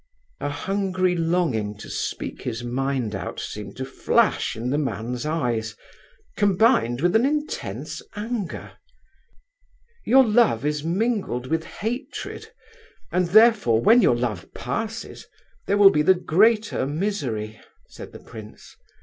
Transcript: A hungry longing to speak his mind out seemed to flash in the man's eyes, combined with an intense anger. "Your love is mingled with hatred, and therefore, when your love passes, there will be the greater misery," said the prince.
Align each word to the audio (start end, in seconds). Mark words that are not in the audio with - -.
A 0.39 0.49
hungry 0.49 1.15
longing 1.15 1.77
to 1.77 1.87
speak 1.87 2.41
his 2.41 2.63
mind 2.63 3.13
out 3.13 3.39
seemed 3.39 3.77
to 3.77 3.85
flash 3.85 4.55
in 4.55 4.71
the 4.71 4.79
man's 4.79 5.27
eyes, 5.27 5.75
combined 6.35 7.01
with 7.01 7.15
an 7.15 7.23
intense 7.23 8.01
anger. 8.15 8.71
"Your 10.03 10.25
love 10.25 10.65
is 10.65 10.83
mingled 10.83 11.45
with 11.45 11.65
hatred, 11.65 12.47
and 13.11 13.27
therefore, 13.27 13.79
when 13.79 14.01
your 14.01 14.15
love 14.15 14.51
passes, 14.55 15.27
there 15.67 15.77
will 15.77 15.91
be 15.91 16.01
the 16.01 16.15
greater 16.15 16.87
misery," 16.87 17.61
said 17.87 18.11
the 18.11 18.19
prince. 18.21 18.75